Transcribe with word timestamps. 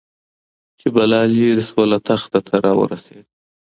چي 0.79 0.87
بلا 0.95 1.21
ليري 1.33 1.63
سوه 1.69 1.83
له 1.91 1.97
تخته 2.07 2.39
ته 2.47 2.53
راورسېدې 2.63 3.23